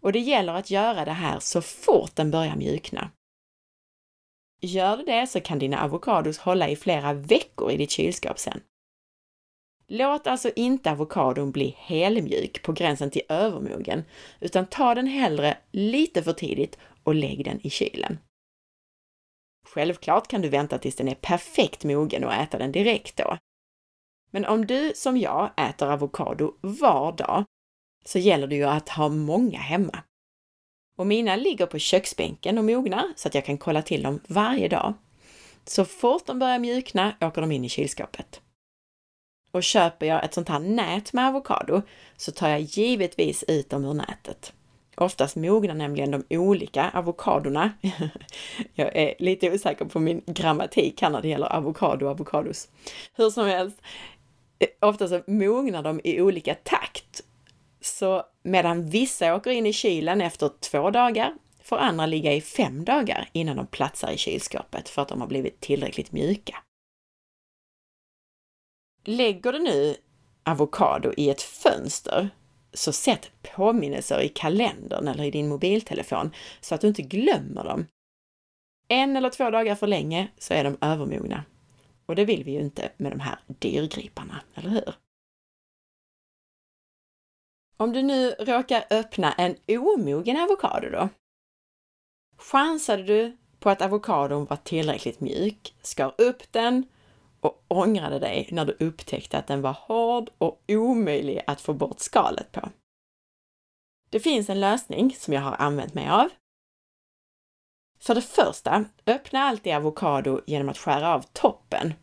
Och 0.01 0.11
det 0.11 0.19
gäller 0.19 0.53
att 0.53 0.71
göra 0.71 1.05
det 1.05 1.11
här 1.11 1.39
så 1.39 1.61
fort 1.61 2.15
den 2.15 2.31
börjar 2.31 2.55
mjukna. 2.55 3.11
Gör 4.61 4.97
du 4.97 5.03
det 5.03 5.27
så 5.27 5.41
kan 5.41 5.59
dina 5.59 5.77
avokados 5.77 6.37
hålla 6.37 6.69
i 6.69 6.75
flera 6.75 7.13
veckor 7.13 7.71
i 7.71 7.77
ditt 7.77 7.91
kylskåp 7.91 8.39
sen. 8.39 8.61
Låt 9.87 10.27
alltså 10.27 10.51
inte 10.55 10.91
avokadon 10.91 11.51
bli 11.51 11.75
helmjuk 11.77 12.63
på 12.63 12.71
gränsen 12.71 13.11
till 13.11 13.21
övermogen, 13.29 14.03
utan 14.39 14.65
ta 14.65 14.95
den 14.95 15.07
hellre 15.07 15.57
lite 15.71 16.23
för 16.23 16.33
tidigt 16.33 16.77
och 17.03 17.15
lägg 17.15 17.45
den 17.45 17.59
i 17.63 17.69
kylen. 17.69 18.17
Självklart 19.67 20.27
kan 20.27 20.41
du 20.41 20.49
vänta 20.49 20.77
tills 20.77 20.95
den 20.95 21.07
är 21.07 21.15
perfekt 21.15 21.83
mogen 21.83 22.23
och 22.23 22.33
äta 22.33 22.57
den 22.57 22.71
direkt 22.71 23.17
då. 23.17 23.37
Men 24.31 24.45
om 24.45 24.65
du 24.65 24.91
som 24.95 25.17
jag 25.17 25.51
äter 25.57 25.91
avokado 25.91 26.53
var 26.61 27.11
dag 27.11 27.45
så 28.05 28.19
gäller 28.19 28.47
det 28.47 28.55
ju 28.55 28.63
att 28.63 28.89
ha 28.89 29.09
många 29.09 29.59
hemma. 29.59 30.03
Och 30.97 31.07
mina 31.07 31.35
ligger 31.35 31.65
på 31.65 31.79
köksbänken 31.79 32.57
och 32.57 32.65
mognar 32.65 33.13
så 33.15 33.27
att 33.27 33.35
jag 33.35 33.45
kan 33.45 33.57
kolla 33.57 33.81
till 33.81 34.03
dem 34.03 34.19
varje 34.27 34.67
dag. 34.67 34.93
Så 35.65 35.85
fort 35.85 36.25
de 36.25 36.39
börjar 36.39 36.59
mjukna 36.59 37.15
åker 37.21 37.41
de 37.41 37.51
in 37.51 37.65
i 37.65 37.69
kylskåpet. 37.69 38.41
Och 39.55 39.63
köper 39.63 40.05
jag 40.05 40.23
ett 40.23 40.33
sånt 40.33 40.49
här 40.49 40.59
nät 40.59 41.13
med 41.13 41.27
avokado 41.27 41.81
så 42.17 42.31
tar 42.31 42.49
jag 42.49 42.61
givetvis 42.61 43.43
ut 43.47 43.69
dem 43.69 43.85
ur 43.85 43.93
nätet. 43.93 44.53
Oftast 44.97 45.35
mognar 45.35 45.75
nämligen 45.75 46.11
de 46.11 46.37
olika 46.37 46.91
avokadorna. 46.93 47.71
jag 48.73 48.95
är 48.95 49.15
lite 49.19 49.51
osäker 49.51 49.85
på 49.85 49.99
min 49.99 50.21
grammatik 50.25 51.01
här 51.01 51.09
när 51.09 51.21
det 51.21 51.27
gäller 51.27 51.55
avokado 51.55 52.05
och 52.05 52.11
avokados. 52.11 52.67
Hur 53.13 53.29
som 53.29 53.45
helst, 53.45 53.81
eh, 54.59 54.89
ofta 54.89 55.07
så 55.07 55.21
mognar 55.27 55.83
de 55.83 56.01
i 56.03 56.21
olika 56.21 56.55
takt. 56.55 57.21
Så 57.81 58.23
medan 58.43 58.89
vissa 58.89 59.35
åker 59.35 59.51
in 59.51 59.65
i 59.65 59.73
kylen 59.73 60.21
efter 60.21 60.49
två 60.59 60.91
dagar 60.91 61.33
får 61.63 61.77
andra 61.77 62.05
ligga 62.05 62.33
i 62.33 62.41
fem 62.41 62.85
dagar 62.85 63.29
innan 63.31 63.57
de 63.57 63.67
platsar 63.67 64.11
i 64.11 64.17
kylskåpet 64.17 64.89
för 64.89 65.01
att 65.01 65.07
de 65.07 65.21
har 65.21 65.27
blivit 65.27 65.59
tillräckligt 65.59 66.11
mjuka. 66.11 66.55
Lägger 69.05 69.53
du 69.53 69.59
nu 69.59 69.95
avokado 70.43 71.13
i 71.17 71.29
ett 71.29 71.41
fönster 71.41 72.29
så 72.73 72.91
sätt 72.91 73.31
påminnelser 73.55 74.19
i 74.19 74.29
kalendern 74.29 75.07
eller 75.07 75.23
i 75.23 75.31
din 75.31 75.47
mobiltelefon 75.47 76.31
så 76.61 76.75
att 76.75 76.81
du 76.81 76.87
inte 76.87 77.01
glömmer 77.01 77.63
dem. 77.63 77.87
En 78.87 79.15
eller 79.15 79.29
två 79.29 79.49
dagar 79.49 79.75
för 79.75 79.87
länge 79.87 80.27
så 80.37 80.53
är 80.53 80.63
de 80.63 80.77
övermogna. 80.81 81.43
Och 82.05 82.15
det 82.15 82.25
vill 82.25 82.43
vi 82.43 82.51
ju 82.51 82.59
inte 82.59 82.91
med 82.97 83.11
de 83.11 83.19
här 83.19 83.39
dyrgriparna, 83.47 84.41
eller 84.53 84.69
hur? 84.69 84.93
Om 87.77 87.93
du 87.93 88.03
nu 88.03 88.29
råkar 88.31 88.85
öppna 88.89 89.33
en 89.33 89.55
omogen 89.67 90.37
avokado 90.37 90.89
då? 90.89 91.09
Chansade 92.37 93.03
du 93.03 93.37
på 93.59 93.69
att 93.69 93.81
avokadon 93.81 94.45
var 94.45 94.57
tillräckligt 94.57 95.19
mjuk, 95.19 95.75
skar 95.81 96.15
upp 96.17 96.51
den 96.51 96.85
och 97.45 97.63
ångrade 97.67 98.19
dig 98.19 98.49
när 98.51 98.65
du 98.65 98.77
upptäckte 98.79 99.37
att 99.37 99.47
den 99.47 99.61
var 99.61 99.73
hård 99.73 100.29
och 100.37 100.63
omöjlig 100.67 101.41
att 101.47 101.61
få 101.61 101.73
bort 101.73 101.99
skalet 101.99 102.51
på. 102.51 102.69
Det 104.09 104.19
finns 104.19 104.49
en 104.49 104.59
lösning 104.59 105.15
som 105.19 105.33
jag 105.33 105.41
har 105.41 105.55
använt 105.59 105.93
mig 105.93 106.09
av. 106.09 106.29
För 107.99 108.15
det 108.15 108.21
första, 108.21 108.85
öppna 109.05 109.39
alltid 109.39 109.73
avokado 109.73 110.41
genom 110.47 110.69
att 110.69 110.77
skära 110.77 111.13
av 111.13 111.25
toppen 111.33 111.93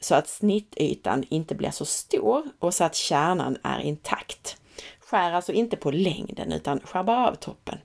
så 0.00 0.14
att 0.14 0.28
snittytan 0.28 1.24
inte 1.28 1.54
blir 1.54 1.70
så 1.70 1.84
stor 1.84 2.42
och 2.58 2.74
så 2.74 2.84
att 2.84 2.94
kärnan 2.94 3.58
är 3.62 3.80
intakt. 3.80 4.60
Skär 4.98 5.32
alltså 5.32 5.52
inte 5.52 5.76
på 5.76 5.90
längden 5.90 6.52
utan 6.52 6.80
skär 6.80 7.02
bara 7.02 7.28
av 7.28 7.34
toppen. 7.34 7.78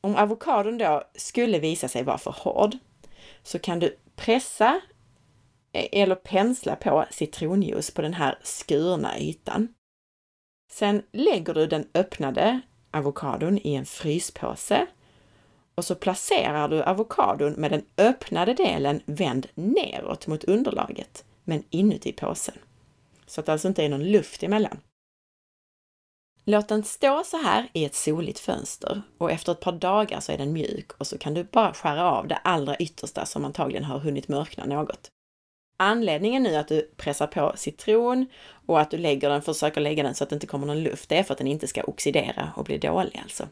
Om 0.00 0.16
avokadon 0.16 0.78
då 0.78 1.02
skulle 1.14 1.58
visa 1.58 1.88
sig 1.88 2.02
vara 2.02 2.18
för 2.18 2.30
hård 2.30 2.76
så 3.42 3.58
kan 3.58 3.78
du 3.78 3.96
pressa 4.16 4.80
Eh, 5.74 5.88
eller 5.92 6.14
pensla 6.14 6.76
på 6.76 7.04
citronjuice 7.10 7.90
på 7.90 8.02
den 8.02 8.14
här 8.14 8.38
skurna 8.42 9.18
ytan. 9.18 9.68
Sen 10.72 11.02
lägger 11.12 11.54
du 11.54 11.66
den 11.66 11.88
öppnade 11.94 12.60
avokadon 12.90 13.58
i 13.58 13.74
en 13.74 13.86
fryspåse 13.86 14.86
och 15.74 15.84
så 15.84 15.94
placerar 15.94 16.68
du 16.68 16.82
avokadon 16.82 17.52
med 17.52 17.70
den 17.70 17.84
öppnade 17.96 18.54
delen 18.54 19.00
vänd 19.06 19.46
neråt 19.54 20.26
mot 20.26 20.44
underlaget, 20.44 21.24
men 21.44 21.64
inuti 21.70 22.12
påsen. 22.12 22.54
Så 23.26 23.40
att 23.40 23.46
det 23.46 23.52
alltså 23.52 23.68
inte 23.68 23.84
är 23.84 23.88
någon 23.88 24.10
luft 24.10 24.42
emellan. 24.42 24.80
Låt 26.44 26.68
den 26.68 26.84
stå 26.84 27.22
så 27.24 27.36
här 27.36 27.68
i 27.72 27.84
ett 27.84 27.94
soligt 27.94 28.38
fönster 28.38 29.02
och 29.18 29.30
efter 29.30 29.52
ett 29.52 29.60
par 29.60 29.72
dagar 29.72 30.20
så 30.20 30.32
är 30.32 30.38
den 30.38 30.52
mjuk 30.52 30.92
och 30.92 31.06
så 31.06 31.18
kan 31.18 31.34
du 31.34 31.44
bara 31.44 31.72
skära 31.74 32.10
av 32.10 32.28
det 32.28 32.36
allra 32.36 32.76
yttersta 32.76 33.26
som 33.26 33.44
antagligen 33.44 33.84
har 33.84 33.98
hunnit 33.98 34.28
mörkna 34.28 34.64
något. 34.64 35.10
Anledningen 35.76 36.42
nu 36.42 36.56
att 36.56 36.68
du 36.68 36.90
pressar 36.96 37.26
på 37.26 37.52
citron 37.56 38.26
och 38.66 38.80
att 38.80 38.90
du 38.90 38.98
lägger 38.98 39.30
den, 39.30 39.42
försöker 39.42 39.80
lägga 39.80 40.02
den 40.02 40.14
så 40.14 40.24
att 40.24 40.30
det 40.30 40.34
inte 40.34 40.46
kommer 40.46 40.66
någon 40.66 40.82
luft, 40.82 41.08
det 41.08 41.16
är 41.16 41.22
för 41.22 41.34
att 41.34 41.38
den 41.38 41.46
inte 41.46 41.66
ska 41.66 41.82
oxidera 41.82 42.52
och 42.56 42.64
bli 42.64 42.78
dålig 42.78 43.20
alltså. 43.22 43.48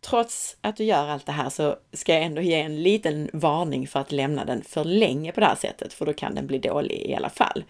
Trots 0.00 0.56
att 0.60 0.76
du 0.76 0.84
gör 0.84 1.08
allt 1.08 1.26
det 1.26 1.32
här 1.32 1.50
så 1.50 1.76
ska 1.92 2.14
jag 2.14 2.22
ändå 2.22 2.42
ge 2.42 2.60
en 2.60 2.82
liten 2.82 3.30
varning 3.32 3.88
för 3.88 4.00
att 4.00 4.12
lämna 4.12 4.44
den 4.44 4.62
för 4.62 4.84
länge 4.84 5.32
på 5.32 5.40
det 5.40 5.46
här 5.46 5.56
sättet, 5.56 5.92
för 5.92 6.06
då 6.06 6.12
kan 6.12 6.34
den 6.34 6.46
bli 6.46 6.58
dålig 6.58 6.96
i 7.06 7.14
alla 7.14 7.30
fall. 7.30 7.64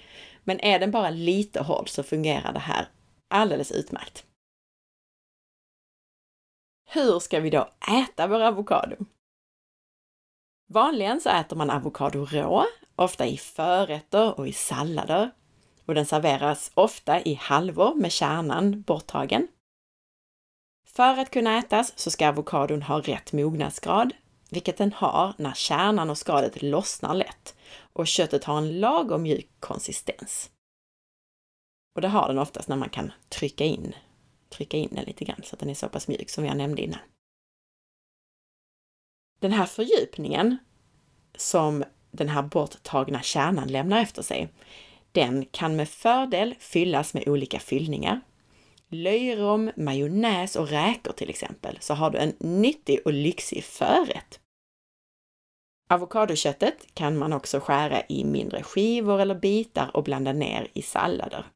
Men 0.45 0.61
är 0.61 0.79
den 0.79 0.91
bara 0.91 1.11
lite 1.11 1.63
hård 1.63 1.89
så 1.89 2.03
fungerar 2.03 2.53
det 2.53 2.59
här 2.59 2.89
alldeles 3.29 3.73
utmärkt. 3.73 4.25
Hur 6.91 7.19
ska 7.19 7.41
vi 7.41 7.51
då 7.51 7.69
äta 8.05 8.27
vår 8.27 8.41
avokado? 8.41 8.97
Vanligen 10.71 11.21
så 11.21 11.31
äter 11.31 11.57
man 11.57 11.71
avokado 11.71 12.25
rå, 12.25 12.67
ofta 12.97 13.27
i 13.27 13.37
förrätter 13.37 14.41
och 14.41 14.49
i 14.49 14.53
sallader. 14.53 15.31
Och 15.87 15.95
den 15.95 16.07
serveras 16.07 16.71
ofta 16.75 17.21
i 17.21 17.35
halvor 17.35 17.95
med 17.95 18.13
kärnan 18.13 18.83
borttagen. 18.83 19.49
För 20.87 21.19
att 21.19 21.31
kunna 21.31 21.59
ätas 21.59 21.99
så 21.99 22.11
ska 22.11 22.29
avokadon 22.29 22.83
ha 22.83 23.01
rätt 23.01 23.33
mognadsgrad, 23.33 24.13
vilket 24.51 24.77
den 24.77 24.93
har 24.93 25.35
när 25.39 25.53
kärnan 25.53 26.11
och 26.11 26.19
skalet 26.19 26.63
lossnar 26.63 27.15
lätt 27.15 27.57
och 27.93 28.07
köttet 28.07 28.45
har 28.45 28.59
en 28.59 28.81
lagom 28.81 29.23
mjuk 29.23 29.51
konsistens. 29.61 30.51
Och 31.95 32.01
det 32.01 32.09
har 32.09 32.29
den 32.29 32.39
oftast 32.39 32.69
när 32.69 32.77
man 32.77 32.91
kan 32.91 33.13
trycka 33.29 33.65
in, 33.65 33.95
trycka 34.49 34.77
in 34.77 34.89
den 34.93 35.05
lite 35.05 35.25
grann 35.25 35.41
så 35.45 35.55
att 35.55 35.61
den 35.61 35.71
är 35.71 35.75
så 35.75 35.89
pass 35.89 36.09
mjuk 36.09 36.31
som 36.31 36.45
jag 36.45 36.57
nämnde 36.57 36.83
innan. 36.83 37.01
Den 39.41 39.53
här 39.53 39.67
fördjupningen 39.67 40.59
som 41.37 41.85
den 42.11 42.29
här 42.29 42.43
borttagna 42.43 43.23
kärnan 43.23 43.69
lämnar 43.69 44.01
efter 44.01 44.23
sig, 44.23 44.49
den 45.13 45.47
kan 45.47 45.77
med 45.77 45.89
fördel 45.89 46.55
fyllas 46.59 47.15
med 47.15 47.29
olika 47.29 47.59
fyllningar. 47.59 48.21
Löjrom, 48.89 49.71
majonnäs 49.77 50.57
och 50.57 50.69
räkor 50.69 51.13
till 51.13 51.31
exempel, 51.31 51.79
så 51.81 51.95
har 51.95 52.11
du 52.11 52.19
en 52.19 52.35
nyttig 52.39 53.01
och 53.05 53.13
lyxig 53.13 53.65
förrätt. 53.65 54.41
Avokadoköttet 55.91 56.95
kan 56.95 57.19
man 57.19 57.33
också 57.33 57.61
skära 57.61 58.03
i 58.09 58.25
mindre 58.25 58.63
skivor 58.63 59.21
eller 59.21 59.35
bitar 59.35 59.97
och 59.97 60.05
blanda 60.05 60.33
ner 60.33 60.69
i 60.73 60.83
sallader. 60.83 61.47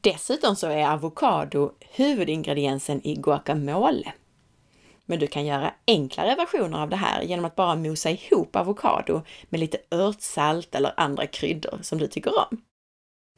Dessutom 0.00 0.56
så 0.56 0.66
är 0.66 0.92
avokado 0.92 1.72
huvudingrediensen 1.80 3.06
i 3.06 3.14
guacamole. 3.14 4.12
Men 5.06 5.18
du 5.18 5.26
kan 5.26 5.46
göra 5.46 5.74
enklare 5.86 6.34
versioner 6.34 6.82
av 6.82 6.88
det 6.88 6.96
här 6.96 7.22
genom 7.22 7.44
att 7.44 7.56
bara 7.56 7.76
mosa 7.76 8.10
ihop 8.10 8.56
avokado 8.56 9.22
med 9.48 9.60
lite 9.60 9.78
örtsalt 9.90 10.74
eller 10.74 10.94
andra 10.96 11.26
kryddor 11.26 11.78
som 11.82 11.98
du 11.98 12.06
tycker 12.06 12.38
om. 12.38 12.62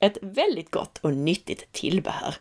Ett 0.00 0.18
väldigt 0.22 0.70
gott 0.70 0.98
och 0.98 1.12
nyttigt 1.12 1.72
tillbehör. 1.72 2.34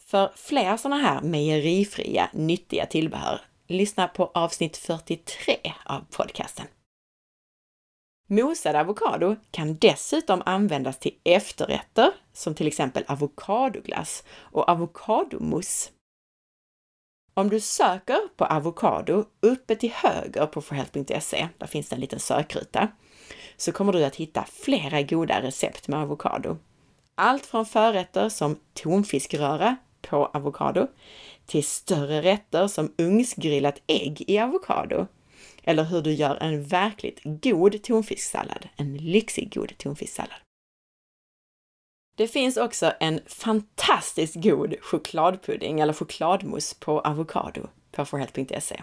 För 0.00 0.32
fler 0.36 0.76
sådana 0.76 1.02
här 1.02 1.20
mejerifria, 1.20 2.30
nyttiga 2.32 2.86
tillbehör, 2.86 3.40
lyssna 3.66 4.08
på 4.08 4.30
avsnitt 4.34 4.76
43 4.76 5.56
av 5.84 6.04
podcasten. 6.10 6.66
Mosad 8.28 8.76
avokado 8.76 9.36
kan 9.50 9.76
dessutom 9.76 10.42
användas 10.46 10.98
till 10.98 11.18
efterrätter 11.24 12.12
som 12.32 12.54
till 12.54 12.66
exempel 12.66 13.04
avokadoglass 13.08 14.24
och 14.36 14.70
avokadomousse. 14.70 15.90
Om 17.38 17.48
du 17.48 17.60
söker 17.60 18.18
på 18.36 18.44
avokado 18.44 19.24
uppe 19.40 19.76
till 19.76 19.92
höger 19.92 20.46
på 20.46 20.62
forhealth.se, 20.62 21.48
där 21.58 21.66
finns 21.66 21.88
det 21.88 21.96
en 21.96 22.00
liten 22.00 22.20
sökruta, 22.20 22.88
så 23.56 23.72
kommer 23.72 23.92
du 23.92 24.04
att 24.04 24.16
hitta 24.16 24.44
flera 24.52 25.02
goda 25.02 25.42
recept 25.42 25.88
med 25.88 26.00
avokado. 26.00 26.58
Allt 27.14 27.46
från 27.46 27.66
förrätter 27.66 28.28
som 28.28 28.60
tonfiskröra 28.74 29.76
på 30.02 30.26
avokado 30.26 30.86
till 31.46 31.64
större 31.64 32.22
rätter 32.22 32.68
som 32.68 32.92
ugnsgrillat 32.98 33.82
ägg 33.86 34.24
i 34.26 34.38
avokado 34.38 35.06
eller 35.64 35.84
hur 35.84 36.02
du 36.02 36.12
gör 36.12 36.42
en 36.42 36.64
verkligt 36.64 37.20
god 37.24 37.82
tonfisksallad, 37.82 38.68
en 38.76 38.96
lyxig 38.96 39.54
god 39.54 39.78
tonfisksallad. 39.78 40.45
Det 42.16 42.28
finns 42.28 42.56
också 42.56 42.92
en 43.00 43.20
fantastiskt 43.26 44.34
god 44.34 44.74
chokladpudding 44.80 45.80
eller 45.80 45.92
chokladmousse 45.92 46.76
på 46.80 47.00
avokado 47.00 47.68
på 47.92 48.04
forhealth.se. 48.04 48.82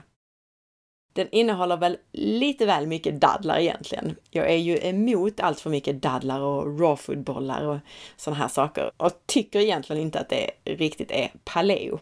Den 1.14 1.30
innehåller 1.32 1.78
väl 1.78 1.98
lite 2.12 2.66
väl 2.66 2.88
mycket 2.88 3.22
dadlar 3.22 3.60
egentligen. 3.60 4.16
Jag 4.30 4.52
är 4.52 4.58
ju 4.58 4.78
emot 4.82 5.40
allt 5.40 5.60
för 5.60 5.70
mycket 5.70 6.02
dadlar 6.02 6.42
och 6.42 6.80
rawfoodbollar 6.80 7.64
och 7.64 7.78
sådana 8.18 8.40
här 8.42 8.48
saker 8.48 8.92
och 8.98 9.12
tycker 9.26 9.60
egentligen 9.60 10.02
inte 10.02 10.20
att 10.20 10.30
det 10.30 10.52
riktigt 10.64 11.12
är 11.12 11.32
paleo. 11.44 12.00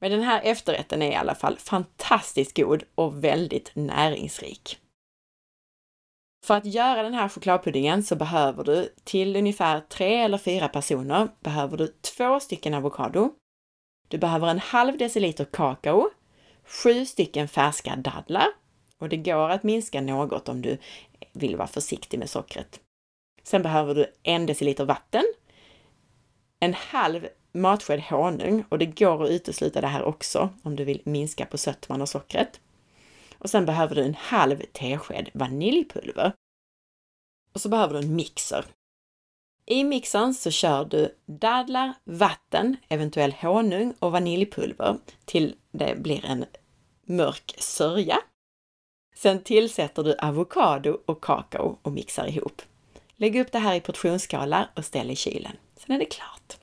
Men 0.00 0.10
den 0.10 0.22
här 0.22 0.40
efterrätten 0.44 1.02
är 1.02 1.10
i 1.10 1.14
alla 1.14 1.34
fall 1.34 1.58
fantastiskt 1.58 2.56
god 2.56 2.82
och 2.94 3.24
väldigt 3.24 3.70
näringsrik. 3.74 4.78
För 6.44 6.56
att 6.56 6.66
göra 6.66 7.02
den 7.02 7.14
här 7.14 7.28
chokladpuddingen 7.28 8.02
så 8.02 8.16
behöver 8.16 8.64
du 8.64 8.94
till 9.04 9.36
ungefär 9.36 9.80
tre 9.80 10.14
eller 10.14 10.38
fyra 10.38 10.68
personer 10.68 11.28
behöver 11.40 11.76
du 11.76 11.86
två 11.86 12.40
stycken 12.40 12.74
avokado. 12.74 13.30
Du 14.08 14.18
behöver 14.18 14.48
en 14.48 14.58
halv 14.58 14.98
deciliter 14.98 15.44
kakao, 15.44 16.10
sju 16.64 17.06
stycken 17.06 17.48
färska 17.48 17.96
dadlar 17.96 18.46
och 18.98 19.08
det 19.08 19.16
går 19.16 19.50
att 19.50 19.62
minska 19.62 20.00
något 20.00 20.48
om 20.48 20.62
du 20.62 20.78
vill 21.32 21.56
vara 21.56 21.68
försiktig 21.68 22.18
med 22.18 22.30
sockret. 22.30 22.80
Sen 23.42 23.62
behöver 23.62 23.94
du 23.94 24.06
en 24.22 24.46
deciliter 24.46 24.84
vatten, 24.84 25.24
en 26.60 26.74
halv 26.74 27.28
matsked 27.52 28.00
honung 28.00 28.64
och 28.68 28.78
det 28.78 28.86
går 28.86 29.24
att 29.24 29.30
utesluta 29.30 29.80
det 29.80 29.86
här 29.86 30.02
också 30.02 30.48
om 30.62 30.76
du 30.76 30.84
vill 30.84 31.02
minska 31.04 31.46
på 31.46 31.58
sötman 31.58 32.02
och 32.02 32.08
sockret. 32.08 32.60
Och 33.38 33.50
sen 33.50 33.66
behöver 33.66 33.94
du 33.94 34.02
en 34.02 34.14
halv 34.14 34.62
tesked 34.72 35.30
vaniljpulver. 35.34 36.32
Och 37.52 37.60
så 37.60 37.68
behöver 37.68 37.94
du 37.94 38.00
en 38.00 38.16
mixer. 38.16 38.64
I 39.66 39.84
mixern 39.84 40.34
så 40.34 40.50
kör 40.50 40.84
du 40.84 41.14
dadlar, 41.26 41.94
vatten, 42.04 42.76
eventuell 42.88 43.32
honung 43.32 43.94
och 43.98 44.12
vaniljpulver 44.12 44.98
till 45.24 45.56
det 45.70 45.96
blir 45.98 46.24
en 46.24 46.44
mörk 47.02 47.54
sörja. 47.58 48.18
Sen 49.14 49.42
tillsätter 49.42 50.04
du 50.04 50.16
avokado 50.16 51.00
och 51.06 51.20
kakao 51.24 51.78
och 51.82 51.92
mixar 51.92 52.26
ihop. 52.26 52.62
Lägg 53.16 53.36
upp 53.36 53.52
det 53.52 53.58
här 53.58 53.74
i 53.74 53.80
portionsskalar 53.80 54.70
och 54.76 54.84
ställ 54.84 55.10
i 55.10 55.16
kylen. 55.16 55.56
Sen 55.76 55.94
är 55.94 55.98
det 55.98 56.04
klart. 56.04 56.58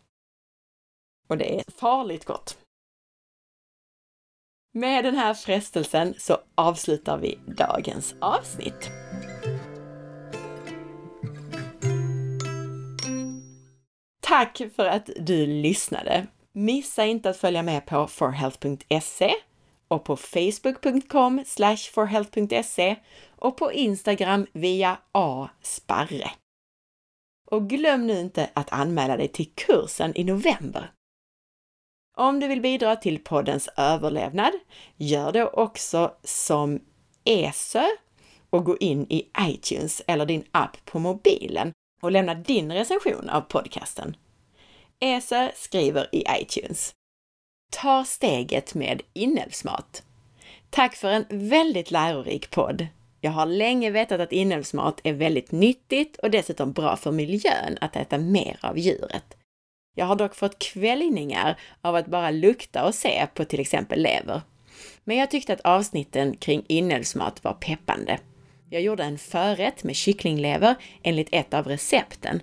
Och 1.27 1.37
det 1.37 1.59
är 1.59 1.63
farligt 1.71 2.25
gott. 2.25 2.57
Med 4.77 5.03
den 5.03 5.15
här 5.15 5.33
frestelsen 5.33 6.13
så 6.17 6.37
avslutar 6.55 7.17
vi 7.17 7.39
dagens 7.45 8.15
avsnitt. 8.21 8.91
Tack 14.21 14.61
för 14.75 14.85
att 14.85 15.09
du 15.19 15.45
lyssnade! 15.45 16.27
Missa 16.53 17.05
inte 17.05 17.29
att 17.29 17.37
följa 17.37 17.63
med 17.63 17.85
på 17.85 18.07
forhealth.se 18.07 19.33
och 19.87 20.03
på 20.03 20.17
facebook.com 20.17 21.43
forhealth.se 21.93 22.95
och 23.35 23.57
på 23.57 23.71
Instagram 23.71 24.47
via 24.53 24.97
asparre. 25.11 26.31
Och 27.51 27.69
glöm 27.69 28.07
nu 28.07 28.19
inte 28.19 28.49
att 28.53 28.71
anmäla 28.71 29.17
dig 29.17 29.27
till 29.27 29.51
kursen 29.55 30.11
i 30.15 30.23
november. 30.23 30.91
Om 32.17 32.39
du 32.39 32.47
vill 32.47 32.61
bidra 32.61 32.95
till 32.95 33.19
poddens 33.19 33.69
överlevnad, 33.77 34.53
gör 34.97 35.31
det 35.31 35.45
också 35.45 36.15
som 36.23 36.79
ESÖ 37.23 37.85
och 38.49 38.65
gå 38.65 38.77
in 38.77 39.05
i 39.09 39.27
iTunes 39.39 40.01
eller 40.07 40.25
din 40.25 40.43
app 40.51 40.77
på 40.85 40.99
mobilen 40.99 41.71
och 42.01 42.11
lämna 42.11 42.33
din 42.35 42.71
recension 42.71 43.29
av 43.29 43.41
podcasten. 43.41 44.15
ESÖ 44.99 45.51
skriver 45.55 46.15
i 46.15 46.23
iTunes. 46.41 46.93
Ta 47.71 48.03
steget 48.05 48.75
med 48.75 49.01
inälvsmat. 49.13 50.03
Tack 50.69 50.95
för 50.95 51.09
en 51.09 51.25
väldigt 51.29 51.91
lärorik 51.91 52.51
podd. 52.51 52.87
Jag 53.21 53.31
har 53.31 53.45
länge 53.45 53.91
vetat 53.91 54.21
att 54.21 54.31
inälvsmat 54.31 55.01
är 55.03 55.13
väldigt 55.13 55.51
nyttigt 55.51 56.17
och 56.17 56.31
dessutom 56.31 56.71
bra 56.71 56.97
för 56.97 57.11
miljön 57.11 57.77
att 57.81 57.95
äta 57.95 58.17
mer 58.17 58.59
av 58.61 58.77
djuret. 58.77 59.37
Jag 59.95 60.05
har 60.05 60.15
dock 60.15 60.35
fått 60.35 60.59
kvällningar 60.59 61.59
av 61.81 61.95
att 61.95 62.07
bara 62.07 62.31
lukta 62.31 62.85
och 62.85 62.95
se 62.95 63.27
på 63.33 63.45
till 63.45 63.59
exempel 63.59 64.01
lever. 64.01 64.41
Men 65.03 65.17
jag 65.17 65.31
tyckte 65.31 65.53
att 65.53 65.61
avsnitten 65.61 66.37
kring 66.37 66.63
inälvsmat 66.67 67.43
var 67.43 67.53
peppande. 67.53 68.19
Jag 68.69 68.81
gjorde 68.81 69.03
en 69.03 69.17
förrätt 69.17 69.83
med 69.83 69.95
kycklinglever 69.95 70.75
enligt 71.03 71.29
ett 71.31 71.53
av 71.53 71.67
recepten 71.67 72.41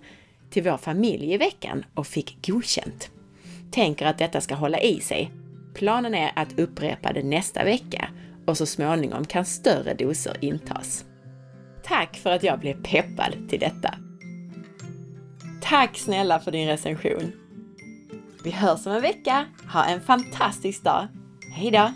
till 0.51 0.63
vår 0.63 0.77
familj 0.77 1.35
i 1.35 1.37
veckan 1.37 1.85
och 1.95 2.07
fick 2.07 2.47
godkänt. 2.47 3.11
Tänker 3.71 4.07
att 4.07 4.19
detta 4.19 4.41
ska 4.41 4.55
hålla 4.55 4.81
i 4.81 5.01
sig. 5.01 5.31
Planen 5.75 6.15
är 6.15 6.33
att 6.37 6.59
upprepa 6.59 7.13
det 7.13 7.23
nästa 7.23 7.65
vecka 7.65 8.09
och 8.47 8.59
så 8.59 8.67
småningom 8.67 9.25
kan 9.25 9.45
större 9.45 9.95
doser 9.95 10.37
intas. 10.41 11.05
Tack 11.83 12.17
för 12.17 12.31
att 12.31 12.43
jag 12.43 12.61
blev 12.61 12.83
peppad 12.83 13.49
till 13.49 13.61
detta! 13.61 13.95
Tack 15.63 15.99
snälla 15.99 16.41
för 16.41 16.51
din 16.51 16.69
recension! 16.69 17.42
Vi 18.45 18.51
hörs 18.51 18.87
om 18.87 18.93
en 18.93 19.03
vecka. 19.03 19.47
Ha 19.73 19.85
en 19.85 20.01
fantastisk 20.01 20.85
dag! 20.85 21.09
Hejdå! 21.51 21.91